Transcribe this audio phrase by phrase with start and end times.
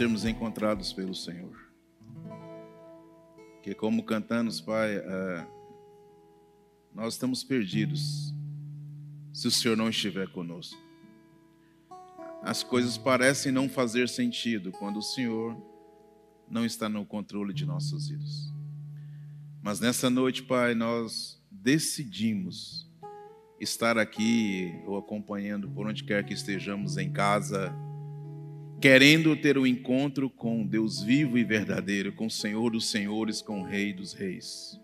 [0.00, 1.54] sermos encontrados pelo Senhor.
[3.62, 5.46] Que, como cantamos, Pai, é,
[6.94, 8.34] nós estamos perdidos
[9.30, 10.80] se o Senhor não estiver conosco.
[12.42, 15.54] As coisas parecem não fazer sentido quando o Senhor
[16.48, 18.50] não está no controle de nossas vidas.
[19.62, 22.90] Mas nessa noite, Pai, nós decidimos
[23.60, 27.70] estar aqui ou acompanhando por onde quer que estejamos em casa,
[28.80, 33.60] querendo ter um encontro com Deus vivo e verdadeiro, com o Senhor dos Senhores, com
[33.60, 34.80] o Rei dos Reis.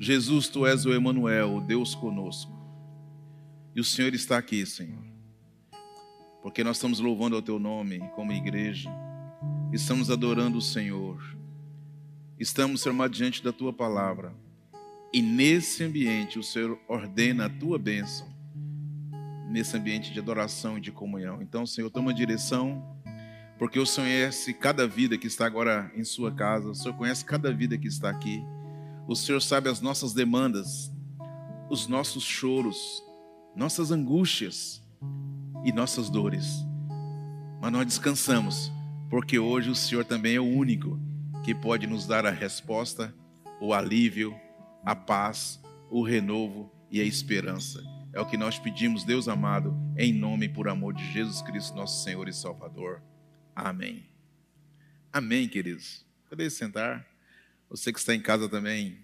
[0.00, 2.50] Jesus, tu és o Emanuel, o Deus conosco.
[3.74, 5.02] E o Senhor está aqui, Senhor.
[6.42, 8.90] Porque nós estamos louvando ao teu nome como igreja.
[9.72, 11.22] Estamos adorando o Senhor.
[12.40, 14.34] Estamos, Senhor, diante da tua palavra.
[15.12, 18.26] E nesse ambiente o Senhor ordena a tua bênção.
[19.50, 21.42] Nesse ambiente de adoração e de comunhão.
[21.42, 23.01] Então, Senhor, toma direção
[23.62, 27.24] porque o Senhor conhece cada vida que está agora em sua casa, o Senhor conhece
[27.24, 28.42] cada vida que está aqui,
[29.06, 30.90] o Senhor sabe as nossas demandas,
[31.70, 32.76] os nossos choros,
[33.54, 34.82] nossas angústias
[35.64, 36.44] e nossas dores.
[37.60, 38.72] Mas nós descansamos,
[39.08, 40.98] porque hoje o Senhor também é o único
[41.44, 43.14] que pode nos dar a resposta,
[43.60, 44.34] o alívio,
[44.84, 47.80] a paz, o renovo e a esperança.
[48.12, 51.76] É o que nós pedimos, Deus amado, em nome e por amor de Jesus Cristo,
[51.76, 53.00] nosso Senhor e Salvador.
[53.54, 54.06] Amém.
[55.12, 56.06] Amém, queridos.
[56.28, 57.06] Podem sentar.
[57.68, 58.98] Você que está em casa também,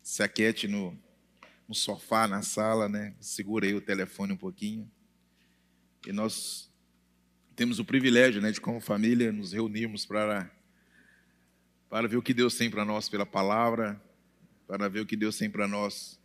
[0.00, 0.96] se aquete no,
[1.68, 3.14] no sofá, na sala, né?
[3.20, 4.88] Segura aí o telefone um pouquinho.
[6.06, 6.70] E nós
[7.56, 10.50] temos o privilégio, né, de como família nos reunirmos para
[11.90, 14.00] para ver o que Deus tem para nós pela palavra,
[14.68, 16.20] para ver o que Deus tem para nós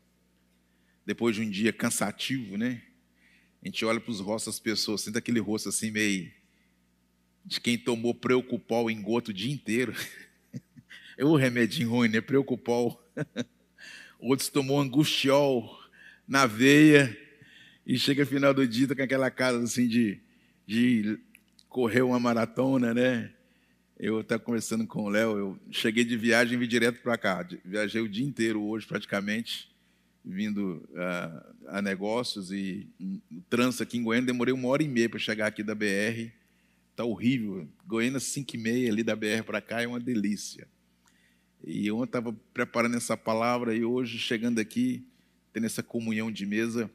[1.04, 2.84] depois de um dia cansativo, né?
[3.64, 6.32] A gente olha para os rostos das pessoas, sente aquele rosto assim meio
[7.46, 9.94] de quem tomou Preocupol em gota o dia inteiro.
[11.18, 12.20] É o remedinho ruim, né?
[12.20, 13.02] Preocupol.
[14.20, 15.80] Outros tomou Angustiol
[16.28, 17.18] na veia
[17.88, 20.20] e chega final do dia tá com aquela cara assim de,
[20.68, 21.18] de
[21.70, 23.32] correr uma maratona, né?
[23.98, 27.48] Eu estava conversando com o Léo, eu cheguei de viagem e vim direto para cá.
[27.64, 29.74] Viajei o dia inteiro hoje, praticamente,
[30.22, 32.90] vindo uh, a negócios e
[33.32, 34.28] o trânsito aqui em Goiânia.
[34.28, 36.30] Demorei uma hora e meia para chegar aqui da BR
[36.96, 37.68] Está horrível.
[37.86, 40.66] Goiânia 5 e meia ali da BR para cá é uma delícia.
[41.62, 45.06] E eu estava preparando essa palavra e hoje, chegando aqui,
[45.52, 46.90] tendo essa comunhão de mesa,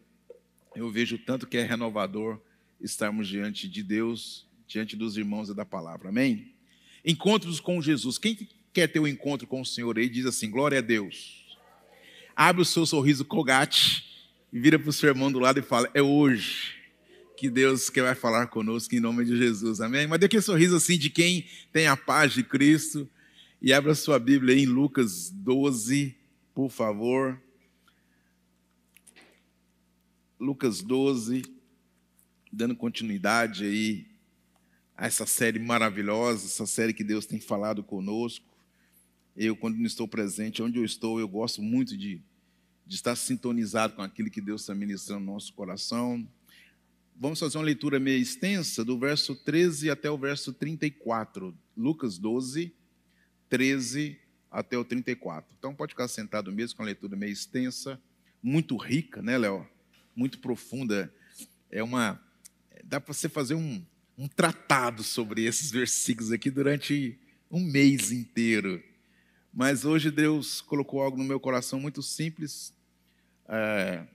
[0.75, 2.41] eu vejo tanto que é renovador
[2.81, 6.09] estarmos diante de Deus, diante dos irmãos e da palavra.
[6.09, 6.55] Amém?
[7.05, 8.17] Encontros com Jesus.
[8.17, 11.59] Quem quer ter um encontro com o Senhor aí diz assim: glória a Deus.
[12.35, 14.03] Abre o seu sorriso cogate
[14.51, 16.80] e vira para o seu irmão do lado e fala: é hoje
[17.41, 20.07] que Deus quer vai falar conosco em nome de Jesus, amém?
[20.07, 23.09] Mas dê aquele sorriso assim de quem tem a paz de Cristo
[23.63, 26.15] e abra sua Bíblia em Lucas 12,
[26.55, 27.41] por favor.
[30.39, 31.41] Lucas 12,
[32.53, 34.07] dando continuidade aí
[34.95, 38.45] a essa série maravilhosa, essa série que Deus tem falado conosco.
[39.35, 42.21] Eu, quando não estou presente, onde eu estou, eu gosto muito de,
[42.87, 46.29] de estar sintonizado com aquilo que Deus está ministrando no nosso coração.
[47.23, 51.55] Vamos fazer uma leitura meio extensa, do verso 13 até o verso 34.
[51.77, 52.75] Lucas 12,
[53.47, 54.19] 13
[54.51, 55.55] até o 34.
[55.59, 58.01] Então pode ficar sentado mesmo com a leitura meio extensa,
[58.43, 59.69] muito rica, né, Léo?
[60.17, 61.15] Muito profunda.
[61.71, 62.19] É uma.
[62.85, 63.85] Dá para você fazer um,
[64.17, 67.21] um tratado sobre esses versículos aqui durante
[67.51, 68.83] um mês inteiro.
[69.53, 72.73] Mas hoje Deus colocou algo no meu coração muito simples.
[73.47, 74.07] É,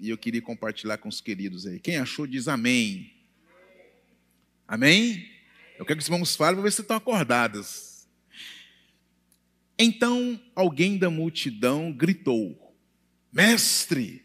[0.00, 1.78] e eu queria compartilhar com os queridos aí.
[1.78, 3.12] Quem achou diz amém.
[4.66, 5.28] Amém?
[5.78, 8.08] Eu quero que os irmãos falem para ver se estão acordados.
[9.78, 12.74] Então alguém da multidão gritou:
[13.30, 14.24] Mestre,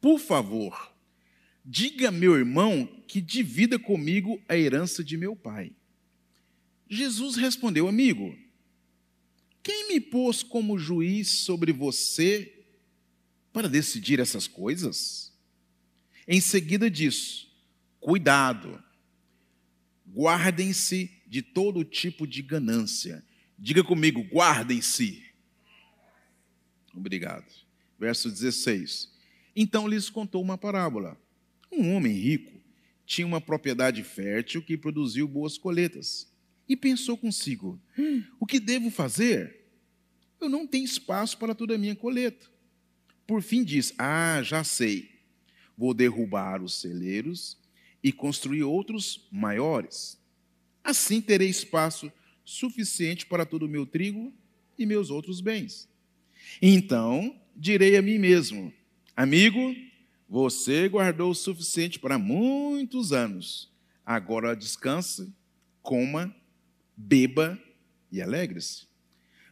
[0.00, 0.94] por favor,
[1.64, 5.72] diga a meu irmão que divida comigo a herança de meu pai.
[6.88, 8.36] Jesus respondeu: Amigo,
[9.62, 12.53] quem me pôs como juiz sobre você
[13.54, 15.32] para decidir essas coisas?
[16.26, 17.48] Em seguida disso,
[18.00, 18.82] cuidado,
[20.12, 23.24] guardem-se de todo tipo de ganância.
[23.56, 25.22] Diga comigo, guardem-se.
[26.92, 27.46] Obrigado.
[27.96, 29.12] Verso 16.
[29.54, 31.16] Então lhes contou uma parábola.
[31.70, 32.60] Um homem rico
[33.06, 36.28] tinha uma propriedade fértil que produziu boas colheitas.
[36.68, 37.80] E pensou consigo:
[38.40, 39.60] o que devo fazer?
[40.40, 42.53] Eu não tenho espaço para toda a minha colheita.
[43.26, 45.10] Por fim diz: Ah, já sei.
[45.76, 47.58] Vou derrubar os celeiros
[48.02, 50.18] e construir outros maiores.
[50.82, 52.12] Assim terei espaço
[52.44, 54.32] suficiente para todo o meu trigo
[54.78, 55.88] e meus outros bens.
[56.60, 58.72] Então direi a mim mesmo:
[59.16, 59.74] Amigo,
[60.28, 63.72] você guardou o suficiente para muitos anos.
[64.04, 65.32] Agora descanse,
[65.82, 66.34] coma,
[66.96, 67.58] beba
[68.12, 68.86] e alegre-se.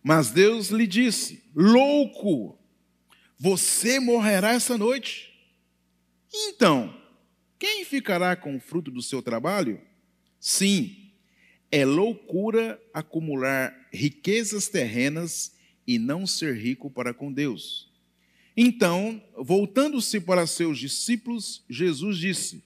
[0.03, 2.59] Mas Deus lhe disse: Louco,
[3.43, 5.35] você morrerá essa noite.
[6.33, 6.97] Então,
[7.59, 9.81] quem ficará com o fruto do seu trabalho?
[10.39, 11.11] Sim,
[11.69, 17.91] é loucura acumular riquezas terrenas e não ser rico para com Deus.
[18.57, 22.63] Então, voltando-se para seus discípulos, Jesus disse: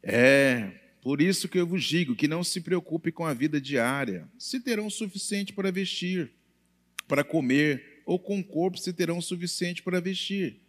[0.00, 0.70] É,
[1.00, 4.60] por isso que eu vos digo que não se preocupe com a vida diária, se
[4.60, 6.30] terão o suficiente para vestir,
[7.08, 10.60] para comer, ou com o corpo se terão o suficiente para vestir.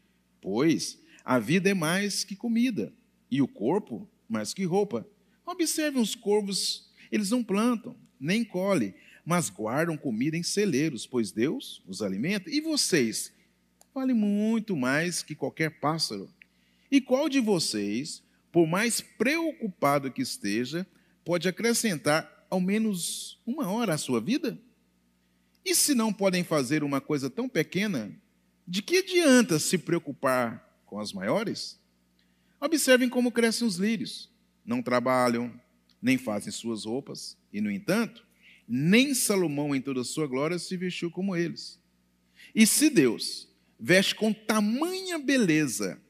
[0.41, 2.93] Pois a vida é mais que comida,
[3.31, 5.07] e o corpo mais que roupa.
[5.45, 8.93] Observem os corvos, eles não plantam, nem colhem,
[9.25, 12.49] mas guardam comida em celeiros, pois Deus os alimenta.
[12.49, 13.33] E vocês?
[13.93, 16.29] Vale muito mais que qualquer pássaro.
[16.91, 20.85] E qual de vocês, por mais preocupado que esteja,
[21.23, 24.59] pode acrescentar ao menos uma hora à sua vida?
[25.65, 28.11] E se não podem fazer uma coisa tão pequena,
[28.67, 31.79] de que adianta se preocupar com as maiores?
[32.59, 34.29] Observem como crescem os lírios.
[34.65, 35.53] Não trabalham,
[36.01, 38.25] nem fazem suas roupas, e, no entanto,
[38.67, 41.79] nem Salomão, em toda a sua glória, se vestiu como eles.
[42.53, 43.47] E se Deus
[43.79, 46.01] veste com tamanha beleza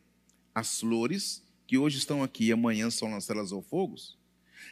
[0.53, 3.95] as flores que hoje estão aqui e amanhã são lançadas ao fogo,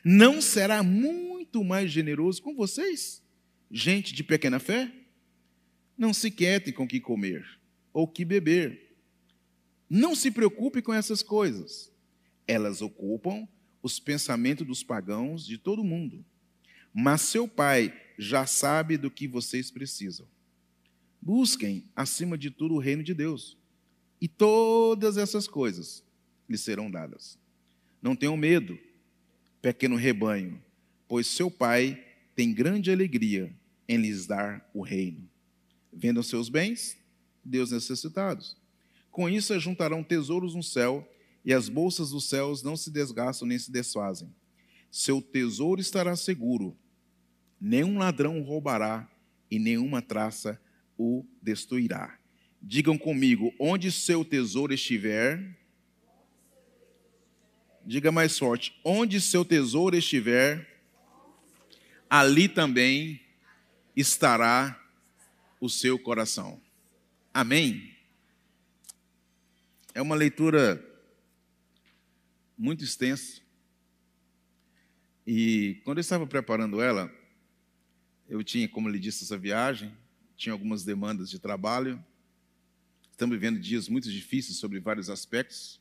[0.04, 3.22] não será muito mais generoso com vocês,
[3.72, 4.92] gente de pequena fé?
[5.98, 7.48] Não se quietem com que comer
[7.94, 8.98] ou que beber.
[9.90, 11.92] Não se preocupe com essas coisas.
[12.48, 13.48] Elas ocupam
[13.82, 16.26] os pensamentos dos pagãos de todo mundo.
[16.94, 20.28] Mas seu Pai já sabe do que vocês precisam.
[21.22, 23.58] Busquem, acima de tudo, o reino de Deus,
[24.20, 26.04] e todas essas coisas
[26.50, 27.38] lhe serão dadas.
[28.02, 28.78] Não tenham medo,
[29.62, 30.62] pequeno rebanho,
[31.08, 32.04] pois seu pai
[32.36, 33.56] tem grande alegria
[33.92, 35.30] em lhes dar o reino.
[35.92, 36.98] Vendam seus bens,
[37.44, 38.56] Deus necessitados.
[39.10, 41.06] Com isso, juntarão tesouros no céu,
[41.44, 44.34] e as bolsas dos céus não se desgastam nem se desfazem.
[44.90, 46.78] Seu tesouro estará seguro,
[47.60, 49.10] nenhum ladrão roubará,
[49.50, 50.62] e nenhuma traça
[50.98, 52.18] o destruirá.
[52.62, 55.60] Digam comigo: onde seu tesouro estiver,
[57.86, 60.82] Diga mais forte: onde seu tesouro estiver,
[62.10, 63.20] ali também
[63.96, 64.80] estará
[65.60, 66.62] o seu coração.
[67.34, 67.96] Amém?
[69.94, 70.84] É uma leitura
[72.58, 73.42] muito extensa.
[75.26, 77.14] E quando eu estava preparando ela,
[78.28, 79.96] eu tinha, como lhe disse, essa viagem,
[80.36, 82.04] tinha algumas demandas de trabalho.
[83.12, 85.80] Estamos vivendo dias muito difíceis sobre vários aspectos.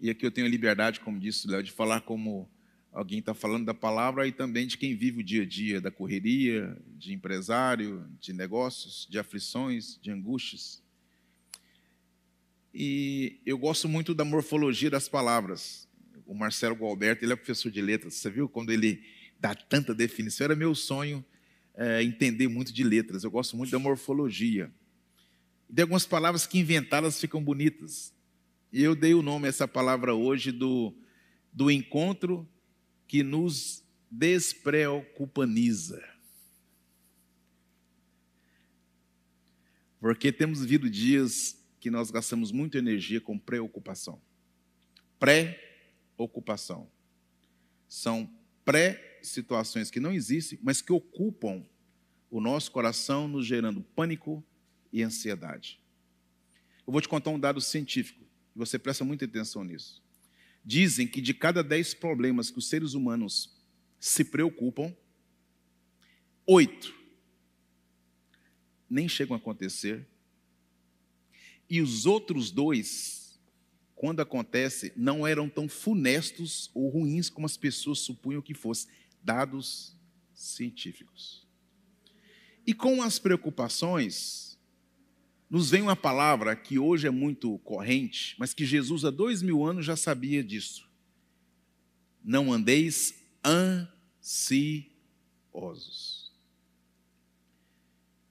[0.00, 2.48] E aqui eu tenho a liberdade, como disse o Léo, de falar como
[2.94, 5.90] alguém está falando da palavra e também de quem vive o dia a dia, da
[5.90, 10.80] correria, de empresário, de negócios, de aflições, de angústias.
[12.72, 15.88] E eu gosto muito da morfologia das palavras.
[16.24, 18.14] O Marcelo Gualberto, ele é professor de letras.
[18.14, 19.02] Você viu quando ele
[19.40, 20.44] dá tanta definição?
[20.44, 21.24] Era meu sonho
[21.74, 23.24] é, entender muito de letras.
[23.24, 24.72] Eu gosto muito da morfologia.
[25.68, 28.14] De algumas palavras que inventadas ficam bonitas.
[28.72, 30.94] E eu dei o nome a essa palavra hoje do,
[31.52, 32.48] do encontro
[33.06, 36.02] que nos despreocupaniza.
[39.98, 44.20] Porque temos vivido dias que nós gastamos muita energia com preocupação.
[45.18, 46.90] Pré-ocupação.
[47.88, 48.30] São
[48.64, 51.64] pré-situações que não existem, mas que ocupam
[52.30, 54.44] o nosso coração, nos gerando pânico
[54.92, 55.80] e ansiedade.
[56.86, 58.22] Eu vou te contar um dado científico.
[58.54, 60.03] E você presta muita atenção nisso.
[60.64, 63.54] Dizem que de cada dez problemas que os seres humanos
[64.00, 64.94] se preocupam,
[66.46, 67.04] oito
[68.88, 70.06] nem chegam a acontecer.
[71.68, 73.40] E os outros dois,
[73.94, 78.92] quando acontece, não eram tão funestos ou ruins como as pessoas supunham que fossem.
[79.22, 79.96] Dados
[80.34, 81.44] científicos.
[82.66, 84.53] E com as preocupações,
[85.54, 89.64] nos vem uma palavra que hoje é muito corrente, mas que Jesus há dois mil
[89.64, 90.90] anos já sabia disso.
[92.24, 93.14] Não andeis
[94.20, 94.82] ansiosos.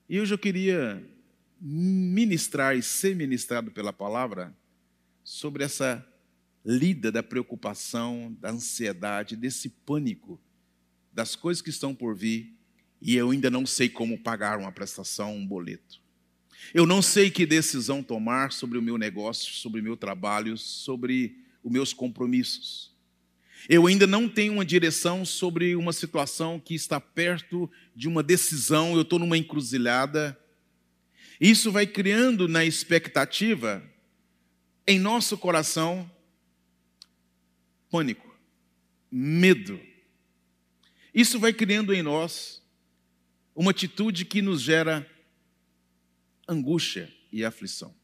[0.06, 1.02] E hoje eu queria
[1.58, 4.54] ministrar e ser ministrado pela palavra
[5.24, 6.06] sobre essa
[6.62, 10.38] lida da preocupação, da ansiedade, desse pânico
[11.10, 12.54] das coisas que estão por vir
[13.00, 16.03] e eu ainda não sei como pagar uma prestação, um boleto.
[16.72, 21.36] Eu não sei que decisão tomar sobre o meu negócio, sobre o meu trabalho, sobre
[21.62, 22.92] os meus compromissos.
[23.68, 28.94] Eu ainda não tenho uma direção sobre uma situação que está perto de uma decisão,
[28.94, 30.38] eu estou numa encruzilhada.
[31.40, 33.82] Isso vai criando na expectativa,
[34.86, 36.10] em nosso coração,
[37.90, 38.36] pânico,
[39.10, 39.80] medo.
[41.14, 42.62] Isso vai criando em nós
[43.54, 45.08] uma atitude que nos gera
[46.48, 47.94] angústia e aflição.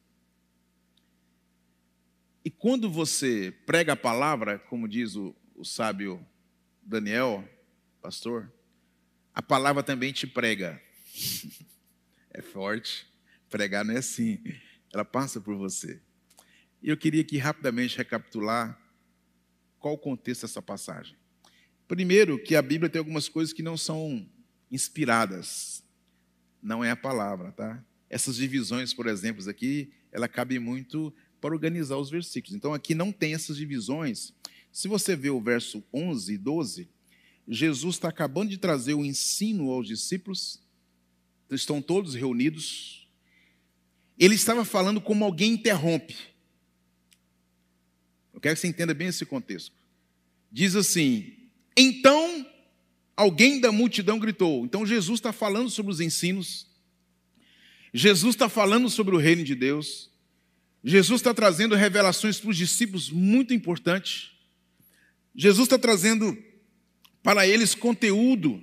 [2.45, 6.25] E quando você prega a palavra, como diz o, o sábio
[6.83, 7.47] Daniel,
[8.01, 8.51] pastor,
[9.35, 10.81] a palavra também te prega.
[12.31, 13.07] é forte.
[13.49, 14.43] Pregar não é assim.
[14.93, 16.01] Ela passa por você.
[16.83, 18.81] E eu queria aqui rapidamente recapitular
[19.79, 21.17] qual o contexto dessa passagem?
[21.89, 24.29] Primeiro, que a Bíblia tem algumas coisas que não são
[24.71, 25.83] inspiradas.
[26.63, 27.85] Não é a palavra, tá?
[28.11, 32.55] Essas divisões, por exemplo, aqui, ela cabe muito para organizar os versículos.
[32.55, 34.35] Então, aqui não tem essas divisões.
[34.71, 36.89] Se você vê o verso 11 e 12,
[37.49, 40.61] Jesus está acabando de trazer o ensino aos discípulos,
[41.51, 43.09] estão todos reunidos.
[44.19, 46.17] Ele estava falando como alguém interrompe.
[48.35, 49.73] Eu quero que você entenda bem esse contexto.
[50.53, 51.35] Diz assim:
[51.77, 52.47] então
[53.17, 54.65] alguém da multidão gritou.
[54.65, 56.67] Então Jesus está falando sobre os ensinos,
[57.93, 60.11] Jesus está falando sobre o reino de Deus,
[60.83, 64.31] Jesus está trazendo revelações para os discípulos muito importantes.
[65.35, 66.37] Jesus está trazendo
[67.23, 68.63] para eles conteúdo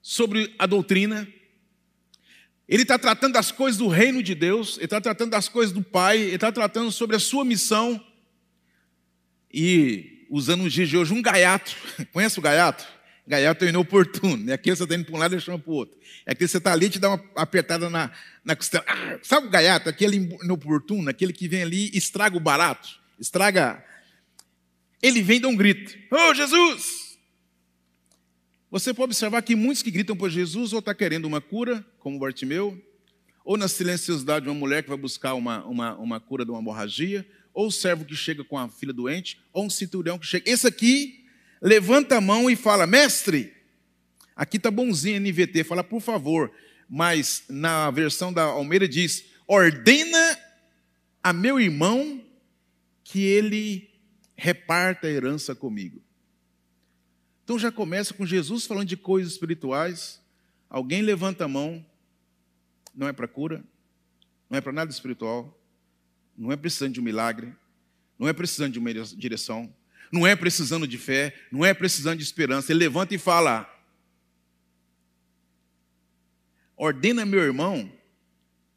[0.00, 1.28] sobre a doutrina.
[2.68, 5.82] Ele está tratando das coisas do reino de Deus, ele está tratando das coisas do
[5.82, 8.04] Pai, ele está tratando sobre a sua missão.
[9.52, 11.76] E usando os dias de hoje, um gaiato.
[12.12, 12.86] Conhece o gaiato?
[13.26, 14.50] Gaiato é inoportuno.
[14.50, 15.98] É aquele que você está indo para um lado e chama para o outro.
[16.26, 18.10] É aquele que você está ali e te dá uma apertada na,
[18.44, 18.84] na costela.
[18.86, 19.88] Ah, sabe o gaiato?
[19.88, 22.88] Aquele inoportuno, aquele que vem ali e estraga o barato.
[23.18, 23.84] Estraga.
[25.02, 25.96] Ele vem e dá um grito.
[26.10, 27.18] Oh, Jesus!
[28.70, 32.16] Você pode observar que muitos que gritam por Jesus ou está querendo uma cura, como
[32.16, 32.80] o Bartimeu,
[33.44, 36.60] ou na silenciosidade de uma mulher que vai buscar uma, uma, uma cura de uma
[36.60, 40.48] hemorragia, ou o servo que chega com a filha doente, ou um cinturão que chega.
[40.48, 41.19] Esse aqui
[41.60, 43.52] levanta a mão e fala: Mestre,
[44.34, 46.50] aqui está bonzinho NVT, fala por favor,
[46.88, 50.38] mas na versão da Almeida diz: Ordena
[51.22, 52.24] a meu irmão
[53.04, 53.90] que ele
[54.36, 56.02] reparta a herança comigo.
[57.44, 60.20] Então já começa com Jesus falando de coisas espirituais.
[60.68, 61.84] Alguém levanta a mão,
[62.94, 63.64] não é para cura,
[64.48, 65.60] não é para nada espiritual,
[66.38, 67.52] não é precisando de um milagre,
[68.16, 69.74] não é precisando de uma direção,
[70.10, 72.72] não é precisando de fé, não é precisando de esperança.
[72.72, 73.68] Ele levanta e fala:
[76.76, 77.92] Ordena meu irmão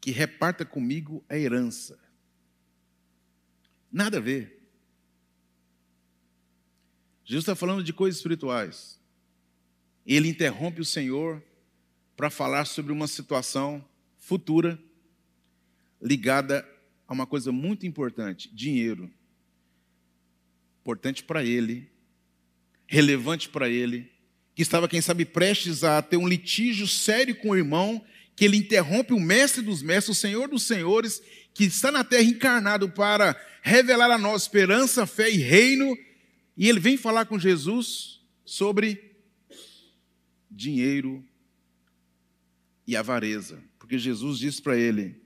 [0.00, 1.98] que reparta comigo a herança.
[3.90, 4.68] Nada a ver.
[7.24, 9.00] Jesus está falando de coisas espirituais.
[10.04, 11.42] Ele interrompe o Senhor
[12.14, 13.82] para falar sobre uma situação
[14.18, 14.78] futura
[16.00, 16.68] ligada
[17.08, 19.10] a uma coisa muito importante: dinheiro.
[20.84, 21.90] Importante para ele,
[22.86, 24.12] relevante para ele,
[24.54, 28.04] que estava, quem sabe, prestes a ter um litígio sério com o irmão,
[28.36, 31.22] que ele interrompe o mestre dos mestres, o senhor dos senhores,
[31.54, 35.96] que está na terra encarnado para revelar a nós esperança, fé e reino,
[36.54, 39.16] e ele vem falar com Jesus sobre
[40.50, 41.26] dinheiro
[42.86, 45.18] e avareza, porque Jesus disse para ele: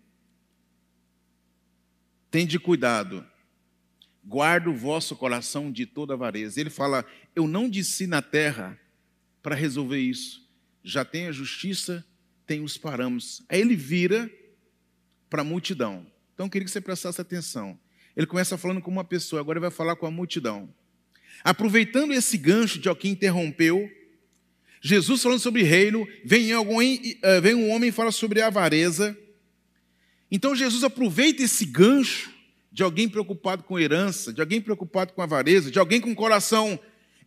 [2.31, 3.27] Tende cuidado,
[4.29, 6.61] guarda o vosso coração de toda avareza.
[6.61, 7.05] Ele fala:
[7.35, 8.79] Eu não disse na terra
[9.43, 10.47] para resolver isso.
[10.85, 12.05] Já tem a justiça,
[12.47, 13.43] tem os parâmetros.
[13.49, 14.31] Aí ele vira
[15.31, 16.07] para a multidão.
[16.35, 17.79] Então eu queria que você prestasse atenção.
[18.15, 20.73] Ele começa falando com uma pessoa, agora vai falar com a multidão.
[21.43, 23.91] Aproveitando esse gancho de alguém interrompeu,
[24.81, 29.17] Jesus falando sobre reino, vem, alguém, eh, vem um homem e fala sobre avareza.
[30.31, 32.38] Então Jesus aproveita esse gancho
[32.71, 36.79] de alguém preocupado com herança, de alguém preocupado com avareza, de alguém com o coração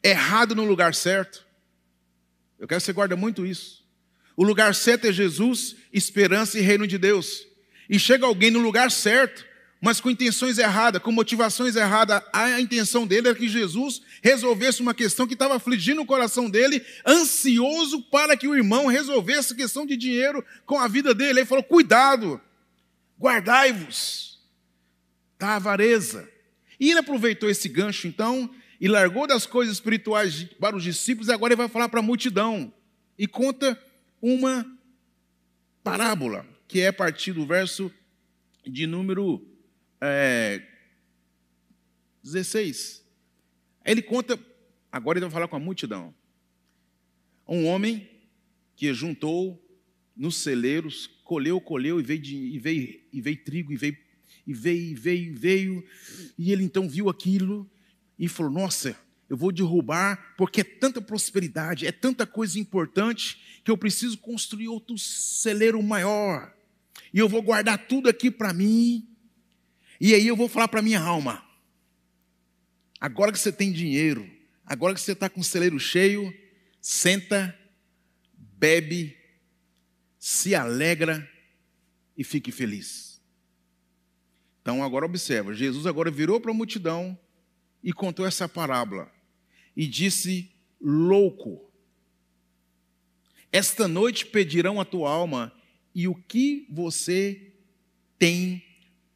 [0.04, 1.46] errado no lugar certo.
[2.60, 3.84] Eu quero que você guarde muito isso.
[4.38, 7.46] O lugar certo é Jesus, esperança e reino de Deus.
[7.90, 9.46] E chega alguém no lugar certo,
[9.82, 12.22] mas com intenções erradas, com motivações erradas.
[12.32, 16.86] A intenção dele era que Jesus resolvesse uma questão que estava afligindo o coração dele,
[17.06, 21.40] ansioso para que o irmão resolvesse a questão de dinheiro com a vida dele.
[21.40, 22.40] Ele falou: cuidado,
[23.20, 24.31] guardai-vos
[25.42, 26.32] da avareza.
[26.80, 31.34] E ele aproveitou esse gancho, então, e largou das coisas espirituais para os discípulos, e
[31.34, 32.72] agora ele vai falar para a multidão.
[33.18, 33.82] E conta
[34.22, 34.66] uma
[35.84, 37.92] parábola, que é a partir do verso
[38.64, 39.44] de número
[40.00, 40.62] é,
[42.24, 43.04] 16.
[43.84, 44.40] Ele conta,
[44.92, 46.14] agora ele vai falar com a multidão.
[47.48, 48.08] Um homem
[48.76, 49.60] que juntou
[50.16, 53.98] nos celeiros, colheu, colheu e veio, de, e veio, e veio trigo, e veio,
[54.46, 55.86] e veio, e veio, e veio.
[56.38, 57.70] E ele então viu aquilo
[58.18, 58.96] e falou: Nossa,
[59.30, 64.68] eu vou derrubar, porque é tanta prosperidade, é tanta coisa importante, que eu preciso construir
[64.68, 66.54] outro celeiro maior.
[67.14, 69.08] E eu vou guardar tudo aqui para mim.
[70.00, 71.44] E aí eu vou falar para minha alma:
[73.00, 74.30] agora que você tem dinheiro,
[74.66, 76.34] agora que você está com o celeiro cheio,
[76.82, 77.58] senta,
[78.58, 79.16] bebe,
[80.20, 81.30] se alegra
[82.18, 83.11] e fique feliz.
[84.62, 87.18] Então agora observa, Jesus agora virou para a multidão
[87.84, 89.12] e contou essa parábola
[89.76, 91.72] e disse: Louco,
[93.52, 95.52] esta noite pedirão a tua alma
[95.94, 97.54] e o que você
[98.18, 98.64] tem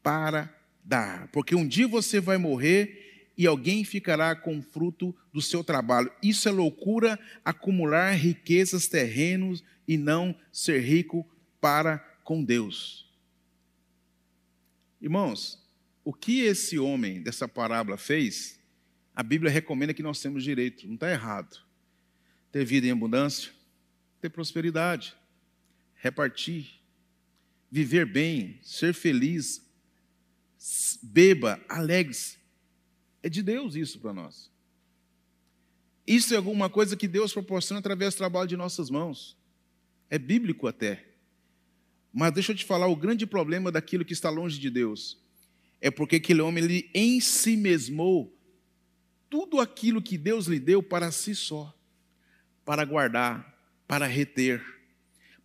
[0.02, 3.06] para dar, porque um dia você vai morrer
[3.38, 6.12] e alguém ficará com o fruto do seu trabalho.
[6.24, 11.28] Isso é loucura acumular riquezas terrenos e não ser rico
[11.60, 13.05] para com Deus.
[15.02, 15.64] Irmãos,
[16.04, 18.60] o que esse homem dessa parábola fez,
[19.16, 21.60] a Bíblia recomenda que nós temos direito, não está errado.
[22.52, 23.52] Ter vida em abundância,
[24.22, 25.16] ter prosperidade,
[25.96, 26.80] repartir,
[27.72, 29.66] viver bem, ser feliz,
[31.02, 32.38] beba, alegre-se.
[33.22, 34.52] É de Deus isso para nós.
[36.06, 39.36] Isso é alguma coisa que Deus proporciona através do trabalho de nossas mãos.
[40.10, 41.15] É bíblico até.
[42.18, 45.22] Mas deixa eu te falar, o grande problema daquilo que está longe de Deus
[45.82, 48.34] é porque aquele homem ele em si mesmou
[49.30, 51.78] tudo aquilo que Deus lhe deu para si só,
[52.64, 54.64] para guardar, para reter,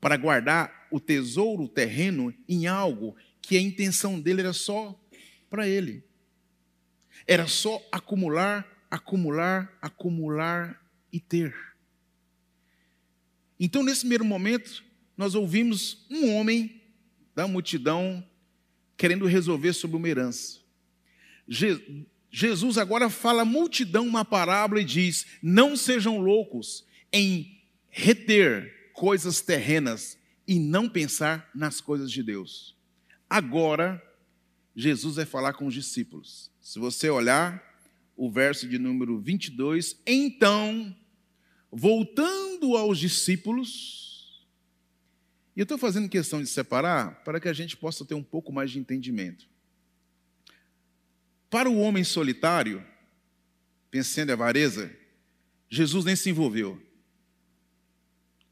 [0.00, 4.96] para guardar o tesouro terreno em algo que a intenção dele era só
[5.50, 6.04] para ele.
[7.26, 10.80] Era só acumular, acumular, acumular
[11.12, 11.52] e ter.
[13.58, 14.84] Então, nesse primeiro momento,
[15.20, 16.80] nós ouvimos um homem
[17.34, 18.26] da multidão
[18.96, 20.60] querendo resolver sobre uma herança.
[22.30, 29.42] Jesus agora fala à multidão uma parábola e diz: Não sejam loucos em reter coisas
[29.42, 30.16] terrenas
[30.48, 32.74] e não pensar nas coisas de Deus.
[33.28, 34.02] Agora,
[34.74, 36.50] Jesus vai falar com os discípulos.
[36.62, 37.62] Se você olhar
[38.16, 40.96] o verso de número 22, então,
[41.70, 44.09] voltando aos discípulos,
[45.56, 48.52] e eu estou fazendo questão de separar para que a gente possa ter um pouco
[48.52, 49.48] mais de entendimento.
[51.48, 52.84] Para o homem solitário,
[53.90, 54.94] pensando em avareza,
[55.68, 56.80] Jesus nem se envolveu.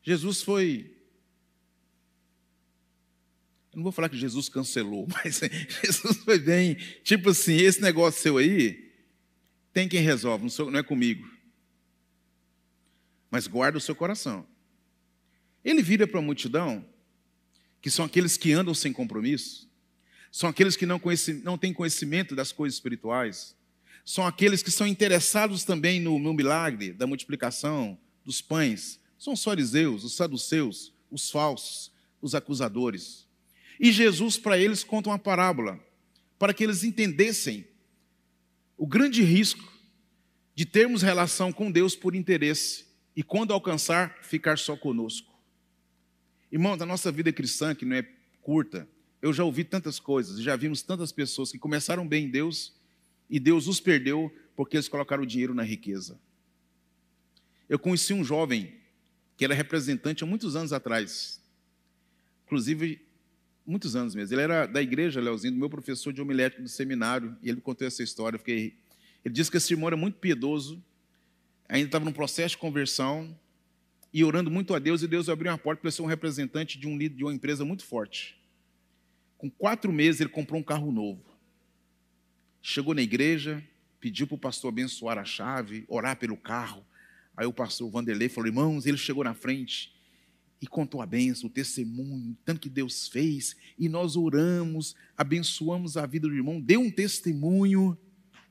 [0.02, 0.96] Jesus foi.
[3.72, 5.40] Eu não vou falar que Jesus cancelou, mas
[5.84, 6.74] Jesus foi bem.
[7.04, 8.92] Tipo assim, esse negócio seu aí,
[9.72, 11.28] tem quem resolve, não, sou, não é comigo.
[13.30, 14.44] Mas guarda o seu coração.
[15.64, 16.84] Ele vira para a multidão,
[17.80, 19.68] que são aqueles que andam sem compromisso,
[20.30, 23.56] são aqueles que não, conhecem, não têm conhecimento das coisas espirituais,
[24.04, 29.42] são aqueles que são interessados também no, no milagre da multiplicação dos pães, são os
[29.42, 33.26] fariseus, os saduceus, os falsos, os acusadores.
[33.80, 35.78] E Jesus, para eles, conta uma parábola,
[36.38, 37.66] para que eles entendessem
[38.76, 39.72] o grande risco
[40.54, 45.27] de termos relação com Deus por interesse e, quando alcançar, ficar só conosco.
[46.50, 48.06] Irmãos, a nossa vida cristã, que não é
[48.40, 48.88] curta,
[49.20, 52.74] eu já ouvi tantas coisas, já vimos tantas pessoas que começaram bem em Deus
[53.28, 56.18] e Deus os perdeu porque eles colocaram o dinheiro na riqueza.
[57.68, 58.74] Eu conheci um jovem
[59.37, 61.40] que era representante há muitos anos atrás,
[62.46, 63.00] inclusive
[63.66, 64.34] muitos anos mesmo.
[64.34, 67.62] Ele era da igreja, Leozinho, do meu professor de homilético do seminário, e ele me
[67.62, 68.37] contou essa história.
[68.37, 68.74] Eu fiquei...
[69.22, 70.82] Ele disse que esse irmão era muito piedoso,
[71.68, 73.38] ainda estava num processo de conversão
[74.12, 76.86] e orando muito a Deus, e Deus abriu uma porta para ser um representante de
[76.86, 78.38] um líder de uma empresa muito forte.
[79.36, 81.22] Com quatro meses, ele comprou um carro novo.
[82.60, 83.62] Chegou na igreja,
[84.00, 86.84] pediu para o pastor abençoar a chave, orar pelo carro.
[87.36, 89.94] Aí o pastor Vanderlei falou: irmãos, ele chegou na frente
[90.60, 96.04] e contou a benção, o testemunho, tanto que Deus fez, e nós oramos, abençoamos a
[96.04, 97.96] vida do irmão, deu um testemunho,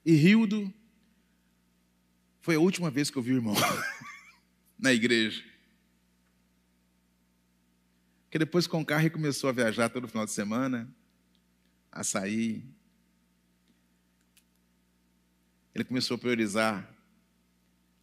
[0.06, 0.74] e Rildo,
[2.40, 3.56] foi a última vez que eu vi o irmão
[4.78, 5.44] na igreja.
[8.30, 10.94] Que depois com o carro ele começou a viajar todo final de semana,
[11.92, 12.64] a sair.
[15.74, 16.94] Ele começou a priorizar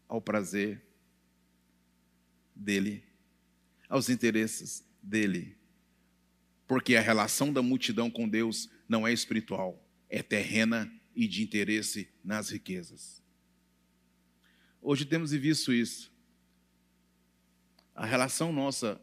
[0.09, 0.83] ao prazer
[2.55, 3.05] dele,
[3.89, 5.57] aos interesses dele.
[6.67, 12.09] Porque a relação da multidão com Deus não é espiritual, é terrena e de interesse
[12.23, 13.23] nas riquezas.
[14.81, 16.14] Hoje temos visto isso.
[17.95, 19.01] A relação nossa,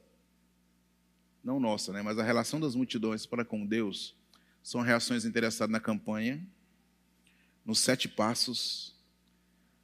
[1.44, 4.16] não nossa, né, mas a relação das multidões para com Deus
[4.62, 6.46] são reações interessadas na campanha,
[7.66, 8.96] nos sete passos,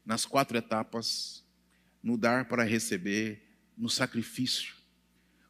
[0.05, 1.43] nas quatro etapas,
[2.03, 3.41] no dar para receber,
[3.77, 4.75] no sacrifício,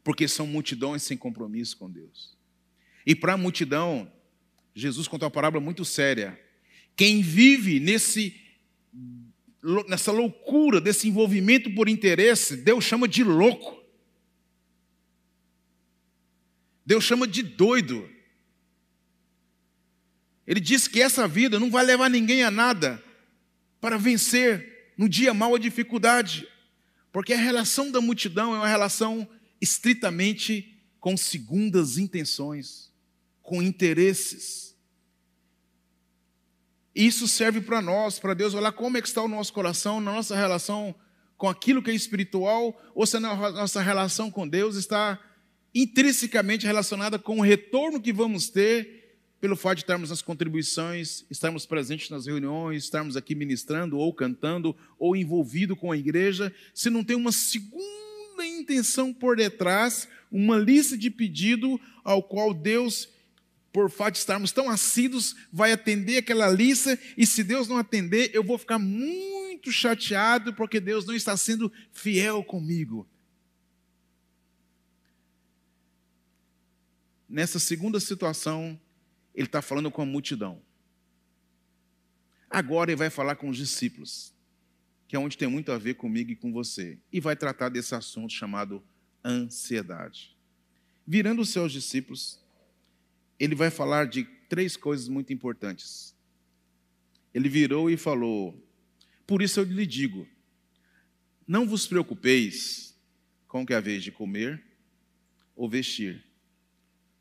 [0.04, 2.38] porque são multidões sem compromisso com Deus.
[3.06, 4.12] E para a multidão,
[4.76, 6.40] Jesus contou uma parábola muito séria.
[6.96, 8.40] Quem vive nesse
[9.88, 13.78] nessa loucura desse envolvimento por interesse, Deus chama de louco.
[16.86, 18.10] Deus chama de doido.
[20.46, 23.04] Ele diz que essa vida não vai levar ninguém a nada
[23.82, 26.48] para vencer no dia mal a dificuldade,
[27.12, 29.28] porque a relação da multidão é uma relação
[29.60, 32.92] estritamente com segundas intenções,
[33.42, 34.77] com interesses.
[36.98, 40.14] Isso serve para nós, para Deus olhar como é que está o nosso coração, na
[40.14, 40.96] nossa relação
[41.38, 45.20] com aquilo que é espiritual, ou se a nossa relação com Deus está
[45.76, 51.68] intrinsecamente relacionada com o retorno que vamos ter pelo fato de estarmos nas contribuições, estarmos
[51.68, 57.04] presentes nas reuniões, estarmos aqui ministrando ou cantando ou envolvido com a igreja, se não
[57.04, 63.08] tem uma segunda intenção por detrás, uma lista de pedido ao qual Deus,
[63.78, 68.32] por fato de estarmos tão assíduos, vai atender aquela lista, e se Deus não atender,
[68.34, 73.08] eu vou ficar muito chateado porque Deus não está sendo fiel comigo.
[77.30, 78.82] Nessa segunda situação,
[79.36, 80.60] ele está falando com a multidão.
[82.50, 84.34] Agora ele vai falar com os discípulos,
[85.08, 87.94] que é onde tem muito a ver comigo e com você, e vai tratar desse
[87.94, 88.84] assunto chamado
[89.24, 90.36] ansiedade.
[91.06, 92.44] Virando os seus discípulos,
[93.40, 96.16] ele vai falar de três coisas muito importantes.
[97.34, 98.56] Ele virou e falou:
[99.26, 100.28] Por isso eu lhe digo,
[101.48, 102.98] não vos preocupeis
[103.48, 104.64] com o que a vez de comer
[105.56, 106.24] ou vestir,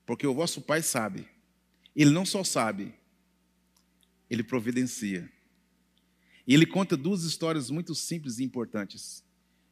[0.04, 1.28] porque o vosso Pai sabe
[1.96, 2.92] ele não só sabe,
[4.28, 5.32] ele providencia.
[6.46, 9.24] E ele conta duas histórias muito simples e importantes.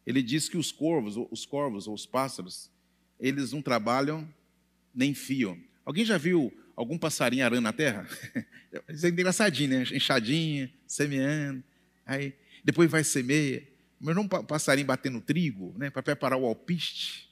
[0.07, 2.70] Ele diz que os corvos, os corvos ou os pássaros,
[3.20, 4.26] eles não trabalham
[4.94, 5.62] nem fiam.
[5.85, 8.09] Alguém já viu algum passarinho arando na terra?
[8.88, 9.83] Isso é engraçadinho, né?
[9.92, 11.62] Enxadinha, semeando,
[12.07, 13.66] aí depois vai semeia.
[14.01, 15.90] Mas não um passarinho batendo trigo, né?
[15.90, 17.31] Para preparar o alpiste.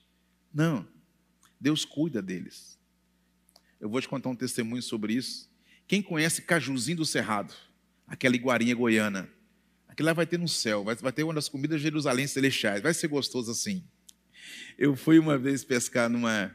[0.52, 0.86] Não.
[1.60, 2.78] Deus cuida deles.
[3.80, 5.50] Eu vou te contar um testemunho sobre isso.
[5.86, 7.54] Quem conhece Cajuzinho do Cerrado?
[8.06, 9.28] Aquela iguarinha goiana.
[9.88, 12.80] Aquilo lá vai ter no céu, vai, vai ter uma das comidas de Jerusalém celestiais.
[12.80, 13.84] Vai ser gostoso assim.
[14.78, 16.54] Eu fui uma vez pescar numa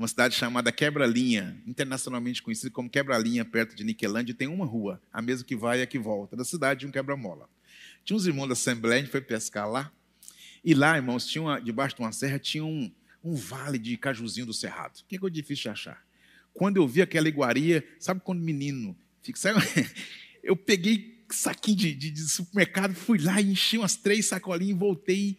[0.00, 5.20] uma cidade chamada Quebra-Linha, internacionalmente conhecida como Quebra-Linha, perto de Niquelândia, tem uma rua, a
[5.20, 7.46] mesma que vai e a que volta, da cidade de um quebra-mola.
[8.02, 9.92] Tinha uns irmãos da Assembleia, a gente foi pescar lá,
[10.64, 12.90] e lá, irmãos, tinha uma, debaixo de uma serra, tinha um,
[13.22, 15.04] um vale de cajuzinho do cerrado.
[15.06, 16.02] Que coisa difícil de achar.
[16.54, 19.60] Quando eu vi aquela iguaria, sabe quando menino fica, sabe?
[20.42, 25.36] eu peguei saquinho de, de, de, supermercado, fui lá enchi umas três sacolinhas voltei.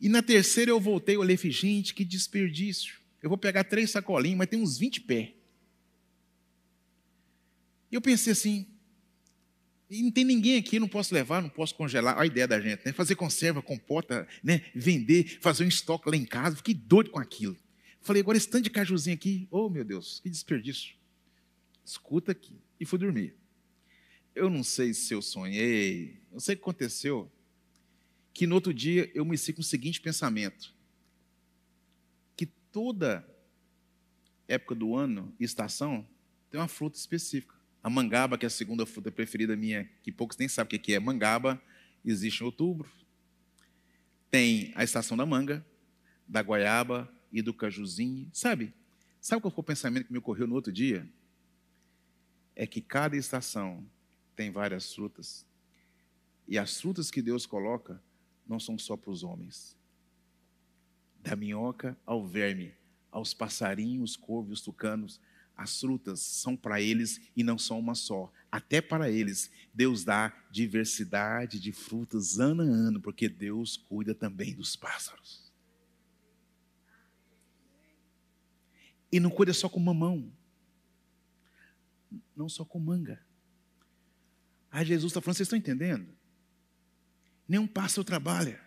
[0.00, 2.99] E na terceira eu voltei, olhei e falei, gente, que desperdício.
[3.22, 5.30] Eu vou pegar três sacolinhas, mas tem uns 20 pés.
[7.90, 8.66] E eu pensei assim,
[9.90, 12.14] e não tem ninguém aqui, não posso levar, não posso congelar.
[12.14, 12.92] Olha a ideia da gente, né?
[12.92, 14.64] Fazer conserva, compota, né?
[14.72, 16.56] vender, fazer um estoque lá em casa.
[16.56, 17.56] Fiquei doido com aquilo.
[18.00, 20.94] Falei, agora esse tanto de cajuzinho aqui, oh meu Deus, que desperdício.
[21.84, 22.56] Escuta aqui.
[22.78, 23.34] E fui dormir.
[24.32, 27.30] Eu não sei se eu sonhei, não sei o que aconteceu,
[28.32, 30.72] que no outro dia eu me com o seguinte pensamento:
[32.72, 33.26] toda
[34.48, 36.06] época do ano e estação
[36.50, 37.54] tem uma fruta específica.
[37.82, 40.92] A mangaba, que é a segunda fruta preferida minha, que poucos nem sabem o que
[40.92, 41.60] é mangaba,
[42.04, 42.90] existe em outubro.
[44.30, 45.64] Tem a estação da manga,
[46.28, 48.28] da goiaba, e do cajuzinho.
[48.32, 48.74] Sabe?
[49.20, 51.08] Sabe qual foi o pensamento que me ocorreu no outro dia?
[52.56, 53.86] É que cada estação
[54.34, 55.46] tem várias frutas.
[56.48, 58.02] E as frutas que Deus coloca
[58.46, 59.76] não são só para os homens.
[61.22, 62.74] Da minhoca ao verme,
[63.10, 65.20] aos passarinhos, corvos, tucanos,
[65.56, 68.32] as frutas são para eles e não são uma só.
[68.50, 74.54] Até para eles, Deus dá diversidade de frutas ano a ano, porque Deus cuida também
[74.54, 75.52] dos pássaros.
[79.12, 80.32] E não cuida só com mamão.
[82.34, 83.20] Não só com manga.
[84.70, 86.20] Aí Jesus está falando, vocês estão entendendo?
[87.50, 88.60] nenhum pássaro trabalha,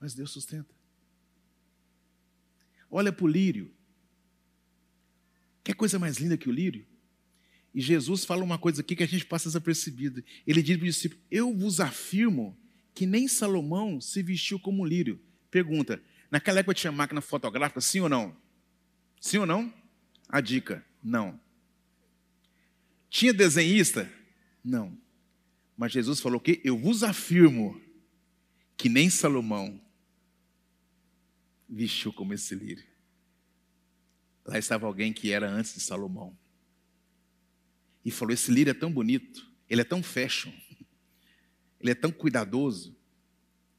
[0.00, 0.74] mas Deus sustenta.
[2.94, 3.72] Olha para o lírio.
[5.64, 6.86] Quer coisa mais linda que o lírio?
[7.74, 10.22] E Jesus fala uma coisa aqui que a gente passa desapercebido.
[10.46, 12.54] Ele diz para o discípulo: Eu vos afirmo
[12.94, 15.18] que nem Salomão se vestiu como lírio.
[15.50, 18.36] Pergunta: naquela época tinha máquina fotográfica, sim ou não?
[19.18, 19.72] Sim ou não?
[20.28, 21.40] A dica: não.
[23.08, 24.10] Tinha desenhista?
[24.62, 24.98] Não.
[25.78, 27.80] Mas Jesus falou que eu vos afirmo
[28.76, 29.80] que nem Salomão
[31.72, 32.84] vestiu como esse lírio.
[34.44, 36.36] Lá estava alguém que era antes de Salomão.
[38.04, 40.52] E falou: Esse lírio é tão bonito, ele é tão fashion,
[41.80, 42.96] ele é tão cuidadoso.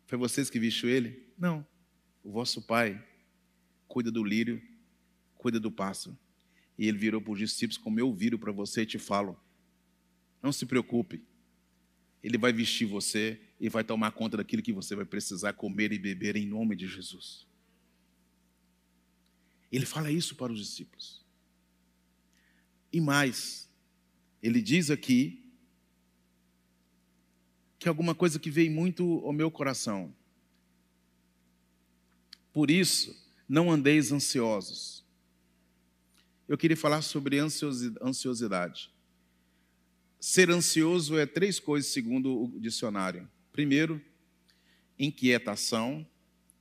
[0.07, 1.31] Foi vocês que vestiu ele?
[1.37, 1.65] Não.
[2.23, 3.05] O vosso pai
[3.87, 4.61] cuida do lírio,
[5.35, 6.17] cuida do pássaro.
[6.77, 9.39] E ele virou para os discípulos, como eu viro para você e te falo:
[10.41, 11.23] Não se preocupe,
[12.23, 15.99] ele vai vestir você e vai tomar conta daquilo que você vai precisar comer e
[15.99, 17.45] beber em nome de Jesus.
[19.73, 21.25] Ele fala isso para os discípulos.
[22.91, 23.67] E mais,
[24.39, 25.51] ele diz aqui
[27.79, 30.15] que alguma coisa que veio muito ao meu coração.
[32.53, 35.03] Por isso, não andeis ansiosos.
[36.47, 38.91] Eu queria falar sobre ansiosidade.
[40.19, 43.27] Ser ansioso é três coisas, segundo o dicionário.
[43.51, 43.99] Primeiro,
[44.99, 46.07] inquietação,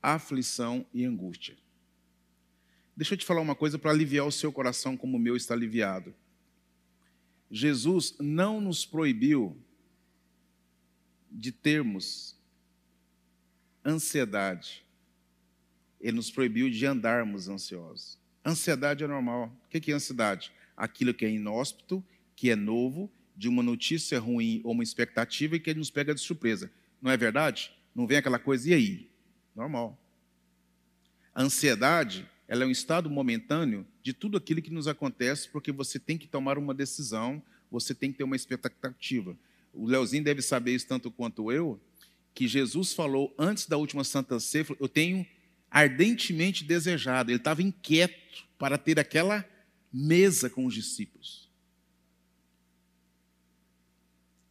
[0.01, 1.62] aflição e angústia.
[2.95, 5.53] Deixa eu te falar uma coisa para aliviar o seu coração, como o meu está
[5.53, 6.13] aliviado.
[7.49, 9.57] Jesus não nos proibiu
[11.31, 12.35] de termos
[13.83, 14.85] ansiedade.
[15.99, 18.19] Ele nos proibiu de andarmos ansiosos.
[18.45, 19.51] Ansiedade é normal.
[19.65, 20.51] O que é ansiedade?
[20.77, 22.03] Aquilo que é inóspito,
[22.35, 26.21] que é novo, de uma notícia ruim ou uma expectativa e que nos pega de
[26.21, 26.71] surpresa.
[27.01, 27.71] Não é verdade?
[27.95, 29.09] Não vem aquela coisa, e aí?
[29.55, 29.97] Normal.
[31.35, 36.17] Ansiedade ela é um estado momentâneo de tudo aquilo que nos acontece, porque você tem
[36.17, 39.37] que tomar uma decisão, você tem que ter uma expectativa.
[39.73, 41.81] O Leozinho deve saber isso tanto quanto eu,
[42.33, 45.25] que Jesus falou antes da última Santa Ceia, eu tenho
[45.69, 49.43] ardentemente desejado, ele estava inquieto para ter aquela
[49.91, 51.49] mesa com os discípulos.